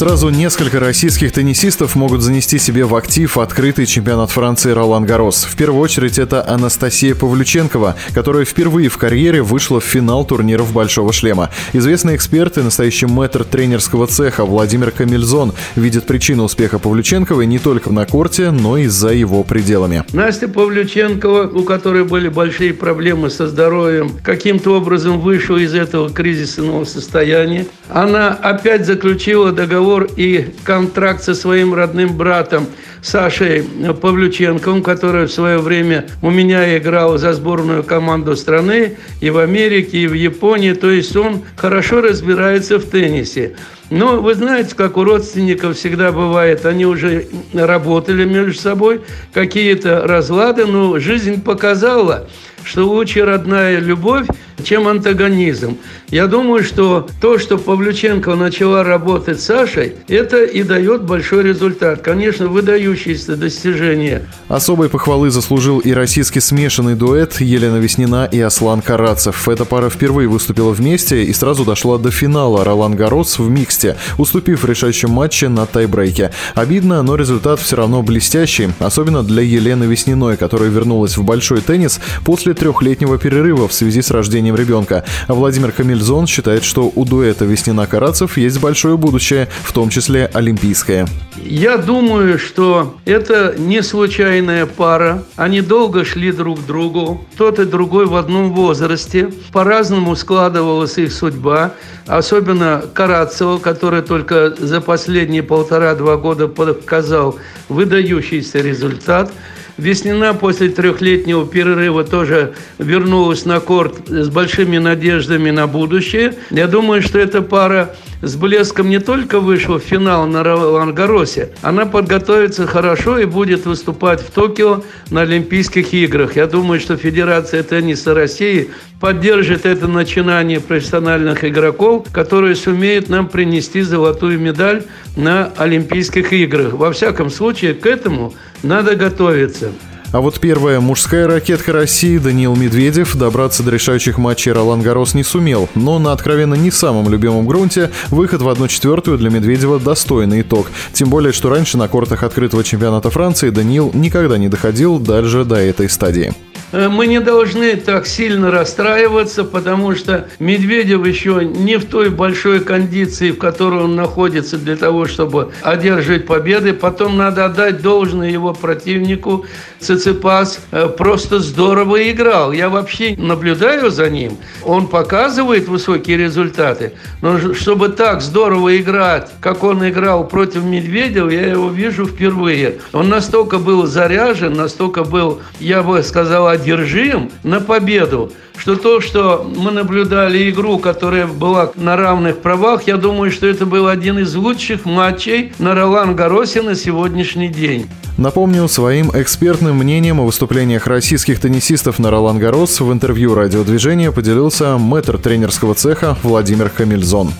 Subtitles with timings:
[0.00, 5.44] Сразу несколько российских теннисистов могут занести себе в актив открытый чемпионат Франции Ролан Гарос.
[5.44, 11.12] В первую очередь это Анастасия Павлюченкова, которая впервые в карьере вышла в финал турниров «Большого
[11.12, 11.50] шлема».
[11.74, 17.92] Известный эксперт и настоящий мэтр тренерского цеха Владимир Камильзон видит причину успеха Павлюченковой не только
[17.92, 20.04] на корте, но и за его пределами.
[20.14, 26.86] Настя Павлюченкова, у которой были большие проблемы со здоровьем, каким-то образом вышла из этого кризисного
[26.86, 27.66] состояния.
[27.90, 32.66] Она опять заключила договор договор и контракт со своим родным братом
[33.02, 33.62] Сашей
[34.00, 39.98] Павлюченковым, который в свое время у меня играл за сборную команду страны и в Америке,
[39.98, 40.74] и в Японии.
[40.74, 43.56] То есть он хорошо разбирается в теннисе.
[43.90, 50.64] Но вы знаете, как у родственников всегда бывает, они уже работали между собой, какие-то разлады,
[50.64, 52.28] но жизнь показала,
[52.62, 54.26] что лучше родная любовь,
[54.62, 55.78] чем антагонизм.
[56.08, 62.02] Я думаю, что то, что Павлюченко начала работать с Сашей, это и дает большой результат.
[62.02, 64.26] Конечно, выдающееся достижение.
[64.48, 69.48] Особой похвалы заслужил и российский смешанный дуэт Елена Веснина и Аслан Карацев.
[69.48, 73.48] Эта пара впервые выступила вместе и сразу дошла до финала Ролан Гарос в
[73.80, 76.30] миксте, уступив в решающем матче на тайбрейке.
[76.54, 82.00] Обидно, но результат все равно блестящий, особенно для Елены Весниной, которая вернулась в большой теннис
[82.24, 85.04] после трехлетнего перерыва в связи с рождением ребенка.
[85.26, 91.06] А Владимир Камильзон считает, что у дуэта Веснина-Карацев есть большое будущее, в том числе олимпийское.
[91.42, 95.24] Я думаю, что это не случайная пара.
[95.36, 97.24] Они долго шли друг к другу.
[97.36, 99.30] Тот и другой в одном возрасте.
[99.52, 101.72] По-разному складывалась их судьба.
[102.06, 109.30] Особенно Карацева, который только за последние полтора-два года показал выдающийся результат.
[109.78, 116.34] Веснина после трехлетнего перерыва тоже вернулась на корт с большими надеждами на будущее.
[116.50, 121.86] Я думаю, что эта пара с блеском не только вышла в финал на Лангаросе, она
[121.86, 126.36] подготовится хорошо и будет выступать в Токио на Олимпийских играх.
[126.36, 128.70] Я думаю, что Федерация тенниса России
[129.00, 134.82] поддержит это начинание профессиональных игроков, которые сумеют нам принести золотую медаль
[135.16, 136.74] на Олимпийских играх.
[136.74, 139.72] Во всяком случае, к этому надо готовиться.
[140.12, 145.22] А вот первая мужская ракетка России Даниил Медведев добраться до решающих матчей Ролан Гарос не
[145.22, 150.66] сумел, но на откровенно не самом любимом грунте выход в 1-4 для Медведева достойный итог.
[150.92, 155.56] Тем более, что раньше на кортах открытого чемпионата Франции Даниил никогда не доходил даже до
[155.56, 156.34] этой стадии.
[156.72, 162.60] Э, мы не должны так сильно расстраиваться, потому что Медведев еще не в той большой
[162.60, 166.72] кондиции, в которой он находится для того, чтобы одерживать победы.
[166.72, 169.46] Потом надо отдать должное его противнику.
[169.80, 172.52] Циципас э, просто здорово играл.
[172.52, 174.36] Я вообще наблюдаю за ним.
[174.62, 176.92] Он показывает высокие результаты.
[177.22, 182.78] Но чтобы так здорово играть, как он играл против Медведева, я его вижу впервые.
[182.92, 189.50] Он настолько был заряжен, настолько был, я бы сказал, одержим на победу, что то, что
[189.56, 194.34] мы наблюдали игру, которая была на равных правах, я думаю, что это был один из
[194.34, 197.88] лучших матчей на Ролан Гаросе на сегодняшний день.
[198.18, 204.76] Напомню, своим экспертным мнением о выступлениях российских теннисистов на Ролан Гарос в интервью радиодвижения поделился
[204.76, 207.32] мэтр тренерского цеха Владимир Камильзон.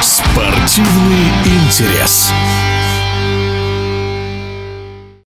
[0.00, 2.32] Спортивный интерес.